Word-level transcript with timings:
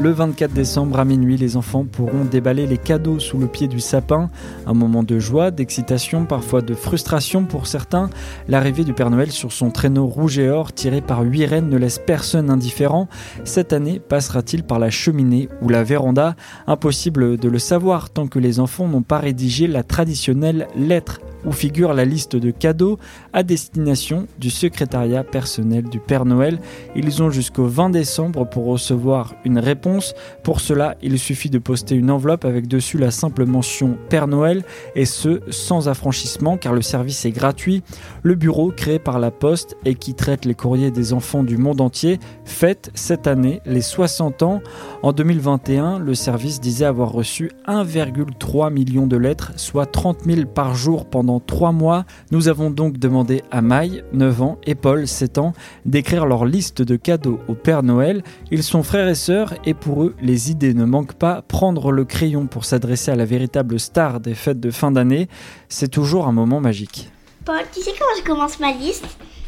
Le 0.00 0.12
24 0.12 0.54
décembre 0.54 0.98
à 0.98 1.04
minuit, 1.04 1.36
les 1.36 1.58
enfants 1.58 1.84
pourront 1.84 2.24
déballer 2.24 2.66
les 2.66 2.78
cadeaux 2.78 3.18
sous 3.18 3.36
le 3.36 3.46
pied 3.46 3.68
du 3.68 3.80
sapin. 3.80 4.30
Un 4.66 4.72
moment 4.72 5.02
de 5.02 5.18
joie, 5.18 5.50
d'excitation, 5.50 6.24
parfois 6.24 6.62
de 6.62 6.72
frustration 6.72 7.44
pour 7.44 7.66
certains. 7.66 8.08
L'arrivée 8.48 8.84
du 8.84 8.94
Père 8.94 9.10
Noël 9.10 9.30
sur 9.30 9.52
son 9.52 9.70
traîneau 9.70 10.06
rouge 10.06 10.38
et 10.38 10.48
or 10.48 10.72
tiré 10.72 11.02
par 11.02 11.20
huit 11.20 11.44
rennes 11.44 11.68
ne 11.68 11.76
laisse 11.76 11.98
personne 11.98 12.48
indifférent. 12.48 13.08
Cette 13.44 13.74
année, 13.74 14.00
passera-t-il 14.00 14.62
par 14.62 14.78
la 14.78 14.88
cheminée 14.88 15.50
ou 15.60 15.68
la 15.68 15.84
véranda? 15.84 16.34
Impossible 16.66 17.36
de 17.36 17.48
le 17.50 17.58
savoir 17.58 18.08
tant 18.08 18.26
que 18.26 18.38
les 18.38 18.58
enfants 18.58 18.88
n'ont 18.88 19.02
pas 19.02 19.18
rédigé 19.18 19.66
la 19.66 19.82
traditionnelle 19.82 20.66
lettre 20.76 21.20
où 21.44 21.52
figure 21.52 21.94
la 21.94 22.04
liste 22.04 22.36
de 22.36 22.50
cadeaux 22.50 22.98
à 23.32 23.42
destination 23.42 24.26
du 24.38 24.50
secrétariat 24.50 25.24
personnel 25.24 25.84
du 25.84 25.98
Père 26.00 26.24
Noël. 26.24 26.58
Ils 26.96 27.22
ont 27.22 27.30
jusqu'au 27.30 27.66
20 27.66 27.90
décembre 27.90 28.48
pour 28.48 28.66
recevoir 28.66 29.34
une 29.44 29.58
réponse. 29.58 30.14
Pour 30.42 30.60
cela, 30.60 30.96
il 31.02 31.18
suffit 31.18 31.50
de 31.50 31.58
poster 31.58 31.94
une 31.94 32.10
enveloppe 32.10 32.44
avec 32.44 32.68
dessus 32.68 32.98
la 32.98 33.10
simple 33.10 33.44
mention 33.44 33.96
Père 34.08 34.26
Noël 34.26 34.64
et 34.94 35.04
ce 35.04 35.40
sans 35.50 35.88
affranchissement 35.88 36.56
car 36.56 36.72
le 36.72 36.82
service 36.82 37.24
est 37.24 37.30
gratuit. 37.30 37.82
Le 38.22 38.34
bureau 38.34 38.70
créé 38.70 38.98
par 38.98 39.18
la 39.18 39.30
Poste 39.30 39.76
et 39.84 39.94
qui 39.94 40.14
traite 40.14 40.44
les 40.44 40.54
courriers 40.54 40.90
des 40.90 41.12
enfants 41.12 41.42
du 41.42 41.56
monde 41.56 41.80
entier 41.80 42.18
fête 42.44 42.90
cette 42.94 43.26
année 43.26 43.60
les 43.64 43.80
60 43.80 44.42
ans. 44.42 44.60
En 45.02 45.12
2021, 45.12 45.98
le 45.98 46.14
service 46.14 46.60
disait 46.60 46.84
avoir 46.84 47.12
reçu 47.12 47.50
1,3 47.66 48.72
million 48.72 49.06
de 49.06 49.16
lettres, 49.16 49.52
soit 49.56 49.86
30 49.86 50.24
000 50.24 50.46
par 50.46 50.74
jour 50.74 51.06
pendant 51.06 51.29
trois 51.38 51.70
mois. 51.70 52.04
Nous 52.32 52.48
avons 52.48 52.70
donc 52.70 52.98
demandé 52.98 53.42
à 53.52 53.62
Maï, 53.62 54.02
9 54.12 54.42
ans, 54.42 54.58
et 54.66 54.74
Paul, 54.74 55.06
7 55.06 55.38
ans, 55.38 55.52
d'écrire 55.86 56.26
leur 56.26 56.44
liste 56.46 56.82
de 56.82 56.96
cadeaux 56.96 57.38
au 57.46 57.54
Père 57.54 57.82
Noël. 57.84 58.24
Ils 58.50 58.64
sont 58.64 58.82
frères 58.82 59.06
et 59.08 59.14
sœurs 59.14 59.54
et 59.64 59.74
pour 59.74 60.02
eux, 60.02 60.16
les 60.20 60.50
idées 60.50 60.74
ne 60.74 60.84
manquent 60.84 61.14
pas. 61.14 61.42
Prendre 61.42 61.92
le 61.92 62.04
crayon 62.04 62.46
pour 62.46 62.64
s'adresser 62.64 63.12
à 63.12 63.16
la 63.16 63.24
véritable 63.26 63.78
star 63.78 64.18
des 64.18 64.34
fêtes 64.34 64.60
de 64.60 64.70
fin 64.72 64.90
d'année, 64.90 65.28
c'est 65.68 65.88
toujours 65.88 66.26
un 66.26 66.32
moment 66.32 66.60
magique. 66.60 67.10
Paul, 67.44 67.60
tu 67.72 67.80
sais 67.80 67.92
comment 67.98 68.18
je 68.18 68.24
commence 68.24 68.58
ma 68.58 68.72
liste? 68.72 69.06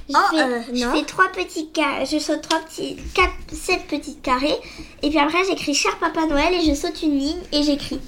Je, 0.09 0.15
Oh, 0.17 0.21
fais, 0.37 0.43
euh, 0.43 0.59
je 0.75 0.85
non. 0.85 0.93
fais 0.95 1.05
trois 1.07 1.29
petits 1.35 1.69
carrés, 1.71 2.05
je 2.05 2.19
saute 2.19 2.43
trois 2.43 2.59
petits, 2.61 2.97
quatre, 3.15 3.33
sept 3.53 3.87
petits 3.89 4.17
carrés, 4.17 4.57
et 5.03 5.09
puis 5.09 5.19
après 5.19 5.39
j'écris 5.49 5.75
cher 5.75 5.97
Papa 6.01 6.27
Noël 6.27 6.53
et 6.53 6.69
je 6.69 6.75
saute 6.75 7.03
une 7.03 7.17
ligne 7.19 7.39
et 7.53 7.63
j'écris. 7.63 8.01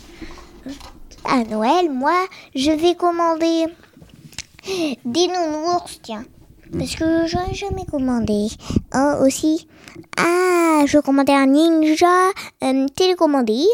À 1.25 1.43
Noël, 1.45 1.91
moi, 1.91 2.27
je 2.55 2.71
vais 2.71 2.95
commander 2.95 3.67
des 5.05 5.27
nounours, 5.27 6.01
tiens. 6.03 6.25
Parce 6.77 6.97
que 6.97 7.27
j'en 7.27 7.47
ai 7.51 7.55
jamais 7.55 7.87
commandé. 7.87 8.49
Un 8.93 9.19
aussi. 9.25 9.67
Ah, 10.19 10.83
je 10.87 10.99
commandais 10.99 11.33
un 11.33 11.47
ninja 11.47 12.29
euh, 12.63 12.87
télécommandé 12.95 13.65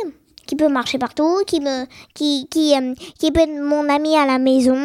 qui 0.46 0.54
peut 0.54 0.68
marcher 0.68 0.98
partout, 0.98 1.42
qui 1.46 1.60
me, 1.60 1.86
qui, 2.14 2.46
qui, 2.50 2.74
euh, 2.76 2.94
qui 3.18 3.32
peut 3.32 3.46
mon 3.46 3.88
ami 3.88 4.16
à 4.16 4.26
la 4.26 4.38
maison, 4.38 4.78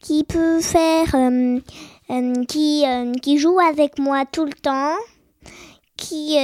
qui 0.00 0.24
peut 0.24 0.60
faire, 0.60 1.14
euh, 1.14 1.60
qui, 2.46 3.38
joue 3.38 3.58
avec 3.60 3.98
moi 3.98 4.24
tout 4.30 4.44
le 4.44 4.52
temps, 4.52 4.94
qui, 5.96 6.36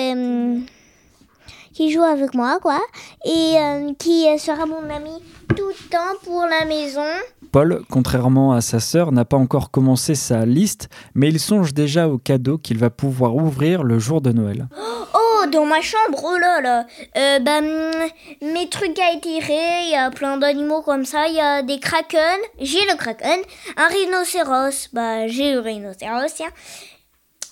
qui 1.80 1.90
joue 1.90 2.02
avec 2.02 2.34
moi, 2.34 2.58
quoi, 2.60 2.78
et 3.24 3.54
euh, 3.56 3.94
qui 3.98 4.26
sera 4.38 4.66
mon 4.66 4.90
ami 4.94 5.12
tout 5.56 5.68
le 5.68 5.88
temps 5.88 6.14
pour 6.24 6.44
la 6.44 6.66
maison. 6.66 7.06
Paul, 7.52 7.84
contrairement 7.88 8.52
à 8.52 8.60
sa 8.60 8.80
sœur, 8.80 9.12
n'a 9.12 9.24
pas 9.24 9.38
encore 9.38 9.70
commencé 9.70 10.14
sa 10.14 10.44
liste, 10.44 10.90
mais 11.14 11.30
il 11.30 11.40
songe 11.40 11.72
déjà 11.72 12.06
aux 12.06 12.18
cadeaux 12.18 12.58
qu'il 12.58 12.76
va 12.76 12.90
pouvoir 12.90 13.34
ouvrir 13.34 13.82
le 13.82 13.98
jour 13.98 14.20
de 14.20 14.30
Noël. 14.30 14.68
Oh, 15.14 15.46
dans 15.50 15.64
ma 15.64 15.80
chambre, 15.80 16.22
oh 16.22 16.36
là 16.36 16.60
là 16.60 16.86
euh, 17.16 17.38
bah, 17.38 17.60
hum, 17.60 18.52
Mes 18.52 18.68
trucs 18.68 18.98
à 18.98 19.14
étirer, 19.14 19.86
il 19.86 19.92
y 19.92 19.96
a 19.96 20.10
plein 20.10 20.36
d'animaux 20.36 20.82
comme 20.82 21.06
ça, 21.06 21.28
il 21.28 21.34
y 21.34 21.40
a 21.40 21.62
des 21.62 21.80
kraken, 21.80 22.40
j'ai 22.58 22.84
le 22.90 22.96
kraken, 22.98 23.40
un 23.78 23.88
rhinocéros, 23.88 24.90
bah 24.92 25.28
j'ai 25.28 25.54
le 25.54 25.60
rhinocéros, 25.60 26.34
tiens. 26.34 26.52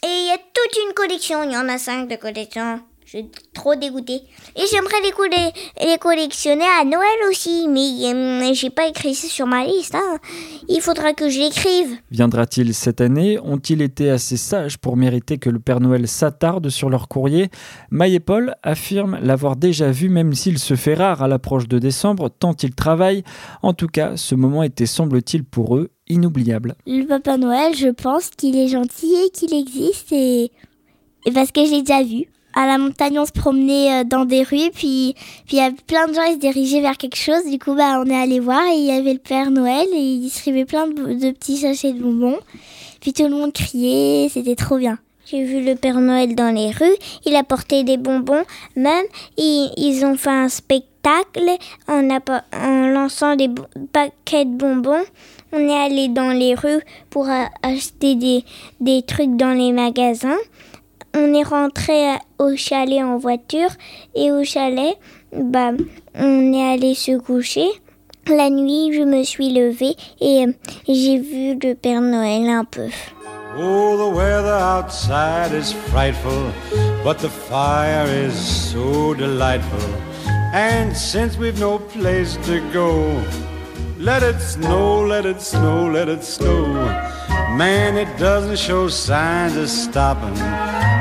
Et 0.05 0.07
il 0.07 0.27
y 0.27 0.33
a 0.33 0.37
toute 0.37 0.85
une 0.87 0.93
collection, 0.93 1.45
il 1.45 1.53
y 1.53 1.57
en 1.57 1.71
a 1.71 1.79
cinq 1.79 2.09
de 2.09 2.17
collections. 2.17 2.81
Je 3.11 3.21
suis 3.21 3.31
trop 3.55 3.75
dégoûtée. 3.75 4.21
Et 4.55 4.65
j'aimerais 4.71 5.01
les, 5.03 5.87
les 5.87 5.97
collectionner 5.97 6.67
à 6.79 6.85
Noël 6.85 7.19
aussi, 7.31 7.67
mais 7.67 8.13
hum, 8.13 8.53
j'ai 8.53 8.69
pas 8.69 8.87
écrit 8.87 9.15
ça 9.15 9.29
sur 9.29 9.47
ma 9.47 9.65
liste. 9.65 9.95
Hein. 9.95 10.19
Il 10.69 10.83
faudra 10.83 11.15
que 11.15 11.31
je 11.31 11.39
l'écrive. 11.39 11.97
Viendra-t-il 12.11 12.75
cette 12.75 13.01
année? 13.01 13.39
Ont-ils 13.43 13.81
été 13.81 14.11
assez 14.11 14.37
sages 14.37 14.77
pour 14.77 14.99
mériter 14.99 15.39
que 15.39 15.49
le 15.49 15.59
Père 15.59 15.81
Noël 15.81 16.07
s'attarde 16.07 16.69
sur 16.69 16.91
leur 16.91 17.09
courrier? 17.09 17.49
Maï 17.91 18.17
et 18.17 18.21
Paul 18.21 18.55
affirment 18.63 19.19
l'avoir 19.23 19.57
déjà 19.57 19.91
vu 19.91 20.11
même 20.11 20.35
s'il 20.35 20.59
se 20.59 20.77
fait 20.77 20.93
rare 20.93 21.23
à 21.23 21.29
l'approche 21.29 21.67
de 21.67 21.79
décembre 21.79 22.29
tant 22.29 22.55
ils 22.63 22.75
travaillent. 22.75 23.25
En 23.63 23.73
tout 23.73 23.89
cas, 23.89 24.19
ce 24.19 24.35
moment 24.35 24.63
était 24.63 24.85
semble-t-il 24.85 25.45
pour 25.45 25.79
eux 25.79 25.93
inoubliable. 26.11 26.75
Le 26.87 27.07
Papa 27.07 27.39
Noël, 27.39 27.75
je 27.75 27.89
pense 27.89 28.29
qu'il 28.29 28.55
est 28.55 28.69
gentil 28.69 29.15
et 29.15 29.31
qu'il 29.31 29.55
existe 29.55 30.13
et, 30.13 30.53
et 31.25 31.33
parce 31.33 31.53
que 31.53 31.65
j'ai 31.65 31.81
déjà 31.81 32.03
vu. 32.03 32.27
À 32.61 32.67
la 32.67 32.77
montagne, 32.77 33.21
on 33.21 33.25
se 33.25 33.31
promenait 33.31 34.01
euh, 34.01 34.05
dans 34.05 34.25
des 34.25 34.43
rues, 34.43 34.71
puis 34.75 35.15
puis 35.47 35.53
il 35.53 35.59
y 35.59 35.61
a 35.61 35.71
plein 35.87 36.09
de 36.09 36.15
gens 36.15 36.25
qui 36.27 36.33
se 36.33 36.39
dirigeaient 36.39 36.81
vers 36.81 36.97
quelque 36.97 37.17
chose. 37.17 37.45
Du 37.49 37.59
coup, 37.61 37.75
bah, 37.75 38.03
on 38.05 38.11
est 38.11 38.21
allé 38.21 38.41
voir 38.41 38.63
et 38.73 38.77
il 38.77 38.85
y 38.85 38.91
avait 38.91 39.13
le 39.13 39.21
Père 39.21 39.53
Noël 39.53 39.87
et 39.95 40.01
il 40.01 40.21
distribuait 40.21 40.65
plein 40.65 40.89
de, 40.89 41.31
petits 41.31 41.59
sachets 41.59 41.93
de 41.93 42.03
bonbons. 42.03 42.41
Puis 43.01 43.13
tout 43.13 43.23
le 43.25 43.31
monde 43.31 43.53
criait, 43.53 44.29
c'était 44.29 44.57
trop 44.57 44.77
bien. 44.77 44.99
J'ai 45.31 45.45
vu 45.45 45.63
le 45.63 45.77
Père 45.77 46.01
Noël 46.01 46.35
dans 46.35 46.53
les 46.53 46.71
rues, 46.71 46.97
il 47.27 47.37
apportait 47.37 47.85
des 47.85 47.97
bonbons, 47.97 48.45
même 48.75 49.05
ils, 49.37 49.71
ils 49.77 50.05
ont 50.05 50.17
fait 50.17 50.31
un 50.31 50.49
spectacle 50.49 51.51
en, 51.87 52.09
en 52.55 52.87
lançant 52.89 53.37
des 53.37 53.51
paquets 53.93 54.47
de 54.47 54.57
bonbons. 54.57 55.05
On 55.53 55.59
est 55.61 55.85
allé 55.87 56.09
dans 56.09 56.33
les 56.33 56.55
rues 56.55 56.83
pour 57.11 57.29
a- 57.29 57.51
acheter 57.63 58.17
des, 58.17 58.43
des 58.81 59.03
trucs 59.03 59.37
dans 59.37 59.53
les 59.53 59.71
magasins. 59.73 60.37
On 61.21 61.35
est 61.35 61.43
rentré 61.43 62.17
au 62.39 62.55
chalet 62.55 63.03
en 63.03 63.19
voiture 63.19 63.71
et 64.15 64.31
au 64.31 64.45
chalet, 64.45 64.97
bah, 65.33 65.73
on 66.15 66.53
est 66.53 66.75
allé 66.75 66.95
se 66.95 67.19
coucher. 67.19 67.67
La 68.29 68.51
nuit, 68.51 68.93
je 68.93 69.03
me 69.03 69.25
suis 69.25 69.53
levée 69.53 69.97
et 70.21 70.45
euh, 70.45 70.53
j'ai 70.87 71.19
vu 71.19 71.59
le 71.61 71.75
Père 71.75 72.03
Noël 72.03 72.49
un 72.49 72.65
peu. 72.65 72.87
Oh, 73.59 73.97
the 73.97 74.15
weather 74.15 74.55
outside 74.55 75.53
is 75.53 75.73
frightful, 75.91 76.53
but 77.03 77.19
the 77.19 77.31
fire 77.31 78.07
is 78.07 78.35
so 78.35 79.13
delightful. 79.15 79.91
And 80.55 80.97
since 80.97 81.37
we've 81.37 81.59
no 81.59 81.81
place 81.81 82.37
to 82.47 82.61
go, 82.73 83.21
let 83.99 84.23
it 84.23 84.41
snow, 84.41 85.05
let 85.05 85.27
it 85.27 85.41
snow, 85.41 85.91
let 85.91 86.09
it 86.09 86.23
snow. 86.23 86.67
Man, 87.57 87.97
it 87.97 88.09
doesn't 88.19 88.59
show 88.59 88.87
signs 88.87 89.57
of 89.57 89.69
stopping. 89.69 90.37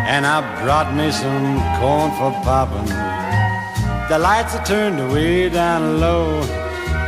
And 0.07 0.25
I 0.25 0.39
brought 0.63 0.95
me 0.95 1.11
some 1.11 1.59
corn 1.79 2.09
for 2.17 2.31
popping. 2.45 2.87
The 4.09 4.17
lights 4.17 4.55
are 4.55 4.63
turned 4.63 5.11
way 5.11 5.49
down 5.49 5.99
low. 5.99 6.39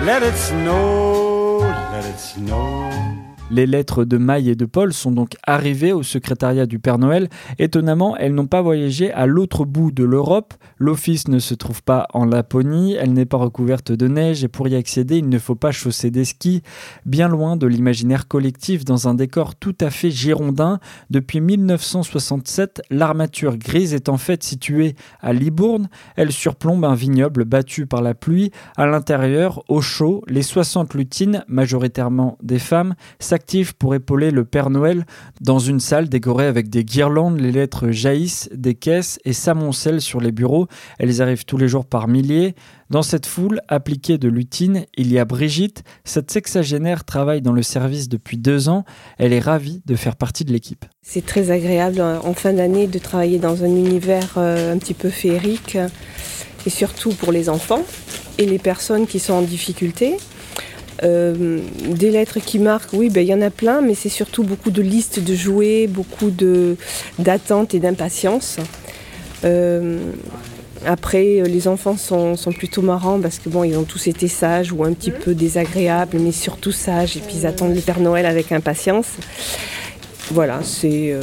Let 0.04 0.22
it 0.22 0.36
snow, 0.36 1.60
let 1.94 2.06
it 2.06 2.20
snow. 2.20 3.29
Les 3.52 3.66
lettres 3.66 4.06
de 4.06 4.18
Maille 4.18 4.52
et 4.52 4.56
de 4.56 4.66
Paul 4.66 4.94
sont 4.94 5.12
donc 5.12 5.36
arrivées 5.42 5.92
au 5.92 6.04
secrétariat 6.04 6.68
du 6.68 6.78
Père 6.78 7.00
Noël. 7.00 7.30
Étonnamment, 7.58 8.16
elles 8.16 8.36
n'ont 8.36 8.46
pas 8.46 8.62
voyagé 8.62 9.12
à 9.12 9.26
l'autre 9.26 9.66
bout 9.66 9.92
de 9.92 10.04
l'Europe. 10.04 10.54
L'office 10.78 11.28
ne 11.28 11.40
se 11.40 11.56
trouve 11.56 11.82
pas 11.82 12.08
en 12.14 12.26
Laponie, 12.26 12.94
elle 12.94 13.12
n'est 13.14 13.26
pas 13.26 13.38
recouverte 13.38 13.92
de 13.92 14.08
neige 14.08 14.44
et 14.44 14.48
pour 14.48 14.68
y 14.68 14.76
accéder, 14.76 15.18
il 15.18 15.30
ne 15.30 15.40
faut 15.40 15.56
pas 15.56 15.72
chausser 15.72 16.12
des 16.12 16.26
skis. 16.26 16.62
Bien 17.08 17.28
loin 17.28 17.58
de 17.58 17.66
l'imaginaire 17.66 18.28
collectif, 18.28 18.86
dans 18.86 19.08
un 19.08 19.16
décor 19.16 19.56
tout 19.56 19.76
à 19.82 19.90
fait 19.90 20.12
girondin, 20.12 20.80
depuis 21.10 21.42
1967, 21.42 22.84
l'armature 22.92 23.58
grise 23.58 23.96
est 23.96 24.10
en 24.10 24.18
fait 24.18 24.44
située 24.44 24.96
à 25.22 25.34
Libourne. 25.34 25.90
Elle 26.16 26.32
surplombe 26.32 26.86
un 26.86 26.94
vignoble 26.94 27.46
battu 27.46 27.88
par 27.88 28.04
la 28.04 28.14
pluie. 28.14 28.52
À 28.78 28.86
l'intérieur, 28.86 29.64
au 29.70 29.82
chaud, 29.82 30.24
les 30.28 30.44
60 30.44 30.94
lutines, 30.94 31.44
majoritairement 31.48 32.38
des 32.44 32.60
femmes, 32.60 32.94
pour 33.78 33.96
épauler 33.96 34.32
le 34.32 34.46
Père 34.46 34.70
Noël 34.70 35.06
dans 35.42 35.60
une 35.60 35.80
salle 35.80 36.10
décorée 36.10 36.46
avec 36.46 36.70
des 36.70 36.84
guirlandes. 36.84 37.40
Les 37.40 37.52
lettres 37.52 37.90
jaillissent 37.90 38.50
des 38.54 38.76
caisses 38.76 39.20
et 39.26 39.34
s'amoncellent 39.34 40.02
sur 40.02 40.22
les 40.22 40.32
bureaux. 40.32 40.68
Elles 40.98 41.22
arrivent 41.22 41.46
tous 41.46 41.58
les 41.58 41.68
jours 41.68 41.86
par 41.86 42.08
milliers. 42.08 42.56
Dans 42.90 43.02
cette 43.02 43.26
foule 43.26 43.62
appliquée 43.68 44.18
de 44.18 44.28
lutine, 44.28 44.86
il 44.98 45.12
y 45.12 45.20
a 45.20 45.26
Brigitte. 45.26 45.84
Cette 46.04 46.32
sexagénaire 46.32 47.06
travaille 47.06 47.42
dans 47.42 47.54
le 47.54 47.64
service 47.64 48.10
depuis 48.10 48.38
deux 48.38 48.68
ans. 48.68 48.84
Elle 49.18 49.34
est 49.34 49.40
ravie 49.40 49.82
de 49.86 49.96
faire 49.96 50.16
partie 50.16 50.44
de 50.46 50.52
l'équipe. 50.52 50.86
C'est 51.02 51.26
très 51.26 51.52
agréable 51.52 52.02
en 52.02 52.34
fin 52.34 52.54
d'année 52.54 52.88
de 52.88 53.00
travailler 53.00 53.40
dans 53.40 53.64
un 53.64 53.68
univers 53.68 54.34
euh, 54.38 54.74
un 54.74 54.78
petit 54.78 54.94
peu 54.94 55.10
féerique 55.10 55.78
et 56.66 56.70
surtout 56.70 57.12
pour 57.12 57.32
les 57.32 57.50
enfants 57.50 57.84
et 58.38 58.46
les 58.46 58.60
personnes 58.60 59.08
qui 59.08 59.20
sont 59.20 59.34
en 59.34 59.42
difficulté. 59.42 60.18
Euh, 61.04 61.60
des 61.88 62.12
lettres 62.12 62.40
qui 62.40 62.60
marquent, 62.60 62.94
oui, 62.94 63.10
ben, 63.10 63.22
il 63.22 63.28
y 63.28 63.34
en 63.34 63.42
a 63.42 63.50
plein, 63.50 63.82
mais 63.82 63.96
c'est 63.96 64.10
surtout 64.10 64.44
beaucoup 64.44 64.72
de 64.72 64.82
listes 64.82 65.20
de 65.20 65.34
jouets, 65.34 65.88
beaucoup 65.88 66.32
d'attentes 67.20 67.74
et 67.74 67.80
d'impatience. 67.80 68.58
Euh, 69.46 70.00
après, 70.86 71.42
euh, 71.42 71.44
les 71.44 71.68
enfants 71.68 71.98
sont, 71.98 72.36
plutôt 72.58 72.82
marrants 72.82 73.20
parce 73.20 73.40
que 73.40 73.50
bon, 73.50 73.64
ils 73.64 73.78
ont 73.78 73.84
tous 73.84 74.08
été 74.08 74.28
sages 74.28 74.72
ou 74.72 74.84
un 74.84 74.94
petit 74.94 75.12
peu 75.12 75.34
désagréables, 75.34 76.18
mais 76.20 76.32
surtout 76.32 76.72
sages. 76.72 77.18
Et 77.18 77.20
puis 77.20 77.36
ils 77.40 77.46
attendent 77.46 77.76
le 77.76 77.82
Père 77.82 78.00
Noël 78.00 78.26
avec 78.26 78.52
impatience. 78.52 79.08
Voilà, 80.32 80.62
c'est 80.64 81.16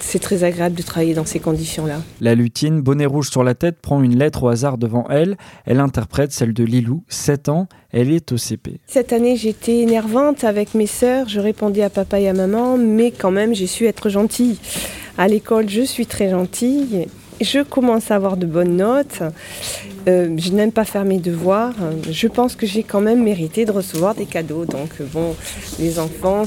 c'est 0.00 0.18
très 0.18 0.44
agréable 0.44 0.74
de 0.74 0.82
travailler 0.82 1.14
dans 1.14 1.24
ces 1.24 1.38
conditions-là. 1.38 2.00
La 2.20 2.34
lutine, 2.34 2.80
bonnet 2.80 3.06
rouge 3.06 3.30
sur 3.30 3.44
la 3.44 3.54
tête, 3.54 3.76
prend 3.80 4.02
une 4.02 4.18
lettre 4.18 4.44
au 4.44 4.48
hasard 4.48 4.78
devant 4.78 5.06
elle. 5.08 5.36
Elle 5.64 5.80
interprète 5.80 6.32
celle 6.32 6.52
de 6.52 6.64
Lilou, 6.64 7.04
7 7.08 7.48
ans. 7.48 7.68
Elle 7.92 8.10
est 8.10 8.32
au 8.32 8.36
CP. 8.36 8.80
Cette 8.86 9.12
année, 9.12 9.36
j'étais 9.36 9.78
énervante 9.78 10.44
avec 10.44 10.74
mes 10.74 10.86
sœurs. 10.86 11.28
Je 11.28 11.40
répondais 11.40 11.82
à 11.82 11.90
papa 11.90 12.20
et 12.20 12.28
à 12.28 12.32
maman, 12.32 12.76
mais 12.76 13.10
quand 13.10 13.30
même, 13.30 13.54
j'ai 13.54 13.66
su 13.66 13.86
être 13.86 14.08
gentille. 14.08 14.58
À 15.18 15.28
l'école, 15.28 15.68
je 15.68 15.82
suis 15.82 16.06
très 16.06 16.30
gentille 16.30 17.06
je 17.40 17.62
commence 17.62 18.10
à 18.10 18.16
avoir 18.16 18.36
de 18.36 18.46
bonnes 18.46 18.76
notes. 18.76 19.22
Euh, 20.08 20.36
je 20.38 20.52
n'aime 20.52 20.70
pas 20.70 20.84
faire 20.84 21.04
mes 21.04 21.18
devoirs. 21.18 21.74
Je 22.08 22.28
pense 22.28 22.54
que 22.54 22.66
j'ai 22.66 22.84
quand 22.84 23.00
même 23.00 23.24
mérité 23.24 23.64
de 23.64 23.72
recevoir 23.72 24.14
des 24.14 24.26
cadeaux. 24.26 24.64
Donc 24.64 25.02
bon, 25.12 25.34
les 25.78 25.98
enfants 25.98 26.44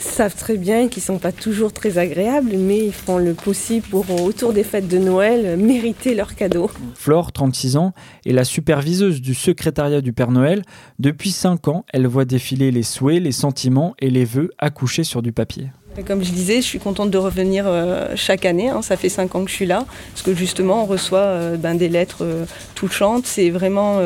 savent 0.00 0.34
très 0.34 0.56
bien 0.56 0.88
qu'ils 0.88 1.02
ne 1.02 1.06
sont 1.06 1.18
pas 1.18 1.32
toujours 1.32 1.72
très 1.72 1.98
agréables, 1.98 2.56
mais 2.56 2.86
ils 2.86 2.92
font 2.92 3.18
le 3.18 3.34
possible 3.34 3.86
pour, 3.88 4.04
autour 4.22 4.52
des 4.52 4.64
fêtes 4.64 4.88
de 4.88 4.98
Noël, 4.98 5.56
mériter 5.56 6.14
leurs 6.14 6.34
cadeaux. 6.34 6.70
Flore, 6.94 7.32
36 7.32 7.76
ans, 7.76 7.92
est 8.26 8.32
la 8.32 8.44
superviseuse 8.44 9.20
du 9.20 9.34
secrétariat 9.34 10.00
du 10.00 10.12
Père 10.12 10.32
Noël. 10.32 10.62
Depuis 10.98 11.30
5 11.30 11.68
ans, 11.68 11.84
elle 11.92 12.06
voit 12.06 12.24
défiler 12.24 12.72
les 12.72 12.82
souhaits, 12.82 13.22
les 13.22 13.32
sentiments 13.32 13.94
et 14.00 14.10
les 14.10 14.24
vœux 14.24 14.50
accouchés 14.58 15.04
sur 15.04 15.22
du 15.22 15.32
papier. 15.32 15.70
Comme 16.06 16.24
je 16.24 16.30
disais, 16.30 16.56
je 16.56 16.66
suis 16.66 16.78
contente 16.78 17.10
de 17.10 17.18
revenir 17.18 17.64
euh, 17.66 18.08
chaque 18.16 18.46
année. 18.46 18.70
Hein. 18.70 18.80
ça 18.80 18.96
fait 18.96 19.10
cinq 19.10 19.34
ans 19.34 19.44
que 19.44 19.50
je 19.50 19.54
suis 19.54 19.66
là, 19.66 19.84
parce 20.12 20.22
que 20.22 20.34
justement, 20.34 20.84
on 20.84 20.86
reçoit 20.86 21.18
euh, 21.18 21.56
ben, 21.56 21.74
des 21.74 21.90
lettres 21.90 22.22
euh, 22.24 22.46
touchantes. 22.74 23.26
C'est 23.26 23.50
vraiment 23.50 24.00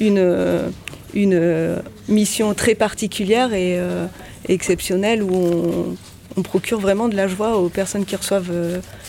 une, 0.00 0.72
une 1.14 1.76
mission 2.08 2.52
très 2.54 2.74
particulière 2.74 3.52
et 3.54 3.78
exceptionnelle 4.48 5.22
où 5.22 5.96
on, 6.36 6.42
procure 6.42 6.80
vraiment 6.80 7.08
de 7.08 7.16
la 7.16 7.28
joie 7.28 7.58
aux 7.58 7.68
personnes 7.68 8.06
qui 8.06 8.16
reçoivent 8.16 8.50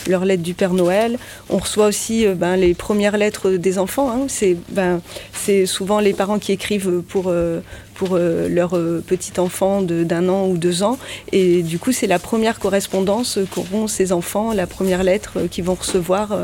leurs 0.07 0.25
lettres 0.25 0.43
du 0.43 0.53
Père 0.53 0.73
Noël. 0.73 1.17
On 1.49 1.57
reçoit 1.57 1.85
aussi 1.85 2.27
ben, 2.27 2.57
les 2.57 2.73
premières 2.73 3.15
lettres 3.15 3.51
des 3.51 3.77
enfants. 3.79 4.11
Hein. 4.11 4.27
Ben, 4.69 4.99
c'est 5.31 5.65
souvent 5.65 6.01
les 6.01 6.13
parents 6.13 6.39
qui 6.39 6.51
écrivent 6.51 7.01
pour, 7.07 7.31
pour 8.01 8.17
leur 8.17 8.71
petit 9.05 9.39
enfant 9.39 9.83
d'un 9.83 10.27
an 10.27 10.47
ou 10.47 10.57
deux 10.57 10.81
ans. 10.81 10.97
Et 11.31 11.61
du 11.61 11.77
coup, 11.77 11.91
c'est 11.91 12.07
la 12.07 12.17
première 12.17 12.57
correspondance 12.57 13.37
qu'auront 13.51 13.85
ces 13.85 14.11
enfants, 14.11 14.53
la 14.53 14.65
première 14.65 15.03
lettre 15.03 15.41
qu'ils 15.51 15.65
vont 15.65 15.75
recevoir 15.75 16.35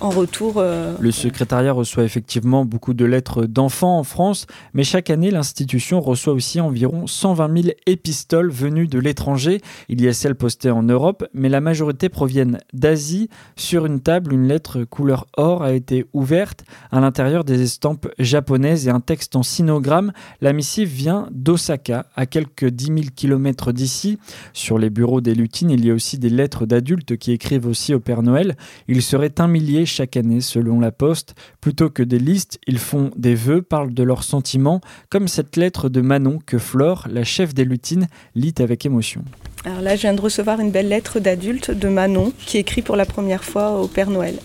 en 0.00 0.10
retour. 0.10 0.54
Euh, 0.56 0.94
Le 1.00 1.10
secrétariat 1.10 1.72
reçoit 1.72 2.04
effectivement 2.04 2.64
beaucoup 2.64 2.94
de 2.94 3.04
lettres 3.04 3.46
d'enfants 3.46 3.98
en 3.98 4.04
France, 4.04 4.46
mais 4.74 4.84
chaque 4.84 5.10
année, 5.10 5.30
l'institution 5.30 6.00
reçoit 6.00 6.32
aussi 6.32 6.60
environ 6.60 7.06
120 7.06 7.62
000 7.62 7.74
épistoles 7.86 8.50
venues 8.50 8.88
de 8.88 8.98
l'étranger. 8.98 9.60
Il 9.88 10.02
y 10.02 10.08
a 10.08 10.12
celles 10.12 10.34
postées 10.34 10.70
en 10.70 10.82
Europe, 10.82 11.26
mais 11.32 11.48
la 11.48 11.60
majorité 11.60 12.08
proviennent 12.08 12.58
d'Asie. 12.72 13.28
Sur 13.56 13.86
une 13.86 14.00
table, 14.00 14.32
une 14.32 14.46
lettre 14.46 14.84
couleur 14.84 15.26
or 15.36 15.62
a 15.62 15.72
été 15.72 16.06
ouverte. 16.12 16.64
À 16.90 17.00
l'intérieur, 17.00 17.44
des 17.44 17.62
estampes 17.62 18.08
japonaises 18.18 18.86
et 18.86 18.90
un 18.90 19.00
texte 19.00 19.36
en 19.36 19.42
sinogramme. 19.42 20.12
La 20.40 20.52
missive 20.52 20.88
vient 20.88 21.28
d'Osaka, 21.30 22.06
à 22.14 22.26
quelques 22.26 22.66
10 22.66 22.84
000 22.86 22.98
km 23.14 23.72
d'ici. 23.72 24.18
Sur 24.52 24.78
les 24.78 24.90
bureaux 24.90 25.20
des 25.20 25.34
lutines, 25.34 25.70
il 25.70 25.84
y 25.84 25.90
a 25.90 25.94
aussi 25.94 26.18
des 26.18 26.30
lettres 26.30 26.66
d'adultes 26.66 27.16
qui 27.16 27.32
écrivent 27.32 27.66
aussi 27.66 27.94
au 27.94 28.00
Père 28.00 28.22
Noël. 28.22 28.56
Il 28.88 29.02
serait 29.02 29.40
un 29.40 29.48
millier 29.48 29.85
chaque 29.86 30.16
année 30.16 30.40
selon 30.40 30.80
la 30.80 30.92
Poste. 30.92 31.34
Plutôt 31.60 31.88
que 31.90 32.02
des 32.02 32.18
listes, 32.18 32.58
ils 32.66 32.78
font 32.78 33.10
des 33.16 33.34
vœux, 33.34 33.62
parlent 33.62 33.94
de 33.94 34.02
leurs 34.02 34.24
sentiments, 34.24 34.80
comme 35.08 35.28
cette 35.28 35.56
lettre 35.56 35.88
de 35.88 36.00
Manon 36.00 36.38
que 36.44 36.58
Flore, 36.58 37.06
la 37.10 37.24
chef 37.24 37.54
des 37.54 37.64
lutines, 37.64 38.06
lit 38.34 38.54
avec 38.58 38.84
émotion. 38.84 39.24
Alors 39.64 39.80
là, 39.80 39.96
je 39.96 40.02
viens 40.02 40.14
de 40.14 40.20
recevoir 40.20 40.60
une 40.60 40.70
belle 40.70 40.88
lettre 40.88 41.18
d'adulte 41.18 41.70
de 41.70 41.88
Manon 41.88 42.32
qui 42.46 42.58
écrit 42.58 42.82
pour 42.82 42.96
la 42.96 43.06
première 43.06 43.44
fois 43.44 43.80
au 43.80 43.88
Père 43.88 44.10
Noël. 44.10 44.36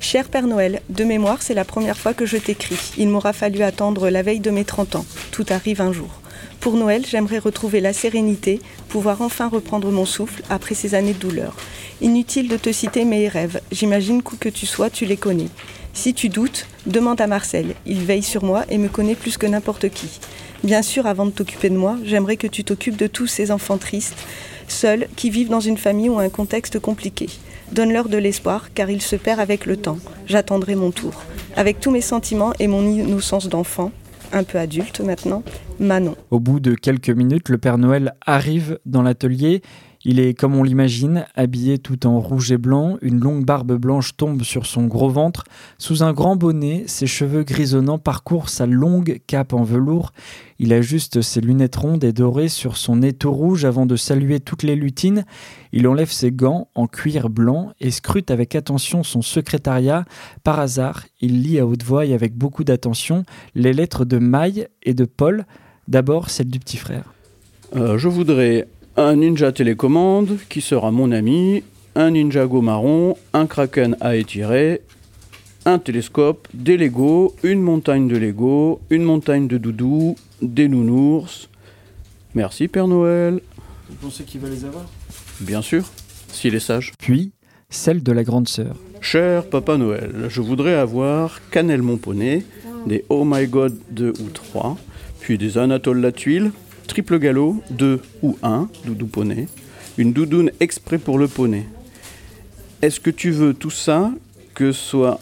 Cher 0.00 0.28
Père 0.28 0.46
Noël, 0.46 0.82
de 0.90 1.04
mémoire, 1.04 1.40
c'est 1.40 1.54
la 1.54 1.64
première 1.64 1.96
fois 1.96 2.12
que 2.12 2.26
je 2.26 2.36
t'écris. 2.36 2.92
Il 2.98 3.08
m'aura 3.08 3.32
fallu 3.32 3.62
attendre 3.62 4.10
la 4.10 4.22
veille 4.22 4.40
de 4.40 4.50
mes 4.50 4.64
30 4.64 4.96
ans. 4.96 5.06
Tout 5.30 5.46
arrive 5.48 5.80
un 5.80 5.92
jour. 5.92 6.20
Pour 6.64 6.76
Noël, 6.76 7.04
j'aimerais 7.06 7.40
retrouver 7.40 7.82
la 7.82 7.92
sérénité, 7.92 8.58
pouvoir 8.88 9.20
enfin 9.20 9.48
reprendre 9.48 9.90
mon 9.90 10.06
souffle 10.06 10.42
après 10.48 10.74
ces 10.74 10.94
années 10.94 11.12
de 11.12 11.18
douleur. 11.18 11.54
Inutile 12.00 12.48
de 12.48 12.56
te 12.56 12.72
citer 12.72 13.04
mes 13.04 13.28
rêves, 13.28 13.60
j'imagine 13.70 14.22
qu'où 14.22 14.36
que 14.36 14.48
tu 14.48 14.64
sois, 14.64 14.88
tu 14.88 15.04
les 15.04 15.18
connais. 15.18 15.50
Si 15.92 16.14
tu 16.14 16.30
doutes, 16.30 16.66
demande 16.86 17.20
à 17.20 17.26
Marcel, 17.26 17.74
il 17.84 17.98
veille 17.98 18.22
sur 18.22 18.44
moi 18.44 18.64
et 18.70 18.78
me 18.78 18.88
connaît 18.88 19.14
plus 19.14 19.36
que 19.36 19.46
n'importe 19.46 19.90
qui. 19.90 20.20
Bien 20.62 20.80
sûr, 20.80 21.06
avant 21.06 21.26
de 21.26 21.32
t'occuper 21.32 21.68
de 21.68 21.76
moi, 21.76 21.98
j'aimerais 22.02 22.38
que 22.38 22.46
tu 22.46 22.64
t'occupes 22.64 22.96
de 22.96 23.08
tous 23.08 23.26
ces 23.26 23.50
enfants 23.50 23.76
tristes, 23.76 24.16
seuls, 24.66 25.08
qui 25.16 25.28
vivent 25.28 25.50
dans 25.50 25.60
une 25.60 25.76
famille 25.76 26.08
ou 26.08 26.18
un 26.18 26.30
contexte 26.30 26.78
compliqué. 26.78 27.28
Donne-leur 27.72 28.08
de 28.08 28.16
l'espoir, 28.16 28.72
car 28.72 28.88
ils 28.88 29.02
se 29.02 29.16
perdent 29.16 29.40
avec 29.40 29.66
le 29.66 29.76
temps. 29.76 29.98
J'attendrai 30.26 30.76
mon 30.76 30.92
tour. 30.92 31.24
Avec 31.56 31.78
tous 31.78 31.90
mes 31.90 32.00
sentiments 32.00 32.54
et 32.58 32.68
mon 32.68 32.88
innocence 32.88 33.50
d'enfant, 33.50 33.92
un 34.32 34.44
peu 34.44 34.58
adulte 34.58 35.00
maintenant, 35.00 35.42
Manon. 35.80 36.16
Au 36.30 36.40
bout 36.40 36.60
de 36.60 36.74
quelques 36.74 37.10
minutes, 37.10 37.48
le 37.48 37.58
Père 37.58 37.78
Noël 37.78 38.14
arrive 38.24 38.78
dans 38.86 39.02
l'atelier. 39.02 39.62
Il 40.06 40.20
est, 40.20 40.34
comme 40.34 40.54
on 40.54 40.62
l'imagine, 40.62 41.24
habillé 41.34 41.78
tout 41.78 42.06
en 42.06 42.20
rouge 42.20 42.52
et 42.52 42.58
blanc, 42.58 42.98
une 43.00 43.20
longue 43.20 43.46
barbe 43.46 43.72
blanche 43.72 44.16
tombe 44.18 44.42
sur 44.42 44.66
son 44.66 44.84
gros 44.84 45.08
ventre, 45.08 45.44
sous 45.78 46.02
un 46.02 46.12
grand 46.12 46.36
bonnet, 46.36 46.84
ses 46.86 47.06
cheveux 47.06 47.42
grisonnants 47.42 47.98
parcourent 47.98 48.50
sa 48.50 48.66
longue 48.66 49.22
cape 49.26 49.54
en 49.54 49.62
velours, 49.62 50.12
il 50.58 50.74
ajuste 50.74 51.22
ses 51.22 51.40
lunettes 51.40 51.76
rondes 51.76 52.04
et 52.04 52.12
dorées 52.12 52.50
sur 52.50 52.76
son 52.76 53.00
étau 53.00 53.32
rouge 53.32 53.64
avant 53.64 53.86
de 53.86 53.96
saluer 53.96 54.40
toutes 54.40 54.62
les 54.62 54.76
lutines, 54.76 55.24
il 55.72 55.88
enlève 55.88 56.10
ses 56.10 56.30
gants 56.30 56.68
en 56.74 56.86
cuir 56.86 57.30
blanc 57.30 57.72
et 57.80 57.90
scrute 57.90 58.30
avec 58.30 58.54
attention 58.54 59.04
son 59.04 59.22
secrétariat. 59.22 60.04
Par 60.42 60.60
hasard, 60.60 61.06
il 61.22 61.40
lit 61.40 61.58
à 61.58 61.66
haute 61.66 61.82
voix 61.82 62.04
et 62.04 62.12
avec 62.12 62.36
beaucoup 62.36 62.62
d'attention 62.62 63.24
les 63.54 63.72
lettres 63.72 64.04
de 64.04 64.18
Maille 64.18 64.68
et 64.82 64.92
de 64.92 65.06
Paul, 65.06 65.46
d'abord 65.88 66.30
celle 66.30 66.48
du 66.48 66.58
petit 66.58 66.76
frère. 66.76 67.04
Euh, 67.76 67.98
je 67.98 68.08
voudrais 68.08 68.68
un 68.96 69.16
ninja 69.16 69.52
télécommande 69.52 70.38
qui 70.48 70.60
sera 70.60 70.90
mon 70.90 71.10
ami, 71.10 71.62
un 71.96 72.10
Ninjago 72.10 72.60
marron, 72.60 73.16
un 73.32 73.46
kraken 73.46 73.96
à 74.00 74.16
étirer, 74.16 74.82
un 75.64 75.78
télescope, 75.78 76.48
des 76.52 76.76
Lego, 76.76 77.34
une 77.42 77.60
montagne 77.60 78.08
de 78.08 78.16
Lego, 78.16 78.80
une 78.90 79.02
montagne 79.02 79.48
de 79.48 79.58
doudou, 79.58 80.16
des 80.42 80.68
nounours. 80.68 81.48
Merci 82.34 82.68
Père 82.68 82.88
Noël. 82.88 83.40
Vous 83.88 83.96
pensez 83.96 84.24
qu'il 84.24 84.40
va 84.40 84.48
les 84.48 84.64
avoir? 84.64 84.84
Bien 85.40 85.62
sûr, 85.62 85.84
s'il 86.28 86.54
est 86.54 86.60
sage. 86.60 86.92
Puis, 86.98 87.32
celle 87.70 88.02
de 88.02 88.12
la 88.12 88.24
grande 88.24 88.48
sœur. 88.48 88.76
Cher 89.00 89.48
Papa 89.48 89.76
Noël, 89.76 90.26
je 90.28 90.40
voudrais 90.40 90.74
avoir 90.74 91.40
Cannelle 91.50 91.82
mon 91.82 91.96
poney, 91.96 92.44
des 92.86 93.04
Oh 93.08 93.24
My 93.24 93.46
God 93.46 93.76
2 93.90 94.14
ou 94.20 94.30
3, 94.30 94.76
puis 95.24 95.38
des 95.38 95.56
Anatole 95.56 96.02
la 96.02 96.12
tuile, 96.12 96.50
triple 96.86 97.18
galop, 97.18 97.62
deux 97.70 98.02
ou 98.22 98.36
un, 98.42 98.68
doudou 98.84 99.06
poney, 99.06 99.48
une 99.96 100.12
doudoune 100.12 100.50
exprès 100.60 100.98
pour 100.98 101.18
le 101.18 101.28
poney. 101.28 101.66
Est-ce 102.82 103.00
que 103.00 103.08
tu 103.08 103.30
veux 103.30 103.54
tout 103.54 103.70
ça 103.70 104.10
que 104.54 104.70
ce 104.70 104.82
soit 104.90 105.18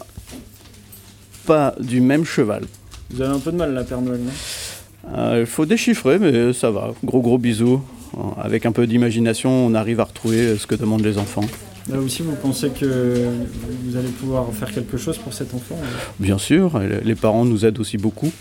pas 1.45 1.73
du 1.79 2.01
même 2.01 2.25
cheval? 2.25 2.65
Vous 3.11 3.21
avez 3.21 3.33
un 3.33 3.39
peu 3.39 3.53
de 3.53 3.55
mal 3.55 3.73
là, 3.73 3.85
Père 3.85 4.01
Noël, 4.01 4.19
non? 4.19 5.13
Euh, 5.15 5.37
Il 5.39 5.45
faut 5.45 5.65
déchiffrer, 5.65 6.19
mais 6.19 6.51
ça 6.51 6.69
va. 6.69 6.93
Gros 7.05 7.21
gros 7.21 7.37
bisous. 7.37 7.81
Avec 8.37 8.65
un 8.65 8.73
peu 8.73 8.85
d'imagination, 8.85 9.49
on 9.51 9.73
arrive 9.73 10.01
à 10.01 10.03
retrouver 10.03 10.57
ce 10.57 10.67
que 10.67 10.75
demandent 10.75 11.05
les 11.05 11.17
enfants. 11.17 11.45
Là 11.89 11.99
aussi, 11.99 12.23
vous 12.23 12.35
pensez 12.35 12.71
que 12.71 13.29
vous 13.85 13.95
allez 13.95 14.09
pouvoir 14.09 14.51
faire 14.53 14.71
quelque 14.73 14.97
chose 14.97 15.17
pour 15.17 15.33
cet 15.33 15.53
enfant 15.53 15.75
euh 15.81 15.85
Bien 16.19 16.37
sûr, 16.37 16.77
les 16.79 17.15
parents 17.15 17.45
nous 17.45 17.65
aident 17.65 17.79
aussi 17.79 17.97
beaucoup 17.97 18.31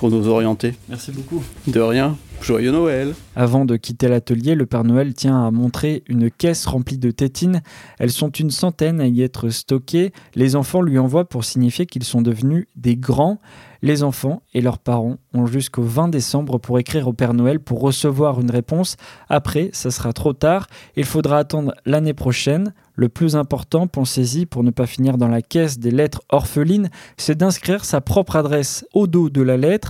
pour 0.00 0.10
nous 0.10 0.28
orienter. 0.28 0.72
Merci 0.88 1.12
beaucoup. 1.12 1.42
De 1.66 1.78
rien. 1.78 2.16
Joyeux 2.40 2.72
Noël. 2.72 3.14
Avant 3.36 3.66
de 3.66 3.76
quitter 3.76 4.08
l'atelier, 4.08 4.54
le 4.54 4.64
Père 4.64 4.84
Noël 4.84 5.12
tient 5.12 5.46
à 5.46 5.50
montrer 5.50 6.04
une 6.08 6.30
caisse 6.30 6.64
remplie 6.64 6.96
de 6.96 7.10
tétines. 7.10 7.60
Elles 7.98 8.10
sont 8.10 8.30
une 8.30 8.50
centaine 8.50 9.02
à 9.02 9.06
y 9.06 9.20
être 9.20 9.50
stockées. 9.50 10.12
Les 10.34 10.56
enfants 10.56 10.80
lui 10.80 10.98
envoient 10.98 11.28
pour 11.28 11.44
signifier 11.44 11.84
qu'ils 11.84 12.04
sont 12.04 12.22
devenus 12.22 12.66
des 12.76 12.96
grands. 12.96 13.40
Les 13.82 14.02
enfants 14.02 14.42
et 14.54 14.62
leurs 14.62 14.78
parents 14.78 15.16
ont 15.34 15.46
jusqu'au 15.46 15.82
20 15.82 16.08
décembre 16.08 16.58
pour 16.58 16.78
écrire 16.78 17.06
au 17.06 17.12
Père 17.12 17.34
Noël 17.34 17.60
pour 17.60 17.80
recevoir 17.80 18.40
une 18.40 18.50
réponse. 18.50 18.96
Après, 19.28 19.68
ça 19.72 19.90
sera 19.90 20.14
trop 20.14 20.32
tard. 20.32 20.66
Il 20.96 21.04
faudra 21.04 21.38
attendre 21.38 21.74
l'année 21.84 22.14
prochaine. 22.14 22.72
Le 22.94 23.08
plus 23.08 23.36
important, 23.36 23.86
pensez-y, 23.86 24.44
pour 24.44 24.62
ne 24.62 24.70
pas 24.70 24.86
finir 24.86 25.16
dans 25.16 25.28
la 25.28 25.40
caisse 25.40 25.78
des 25.78 25.90
lettres 25.90 26.20
orphelines, 26.28 26.90
c'est 27.16 27.38
d'inscrire 27.38 27.86
sa 27.86 28.02
propre 28.02 28.36
adresse 28.36 28.84
au 28.92 29.06
dos 29.06 29.30
de 29.30 29.40
la 29.40 29.56
lettre 29.56 29.89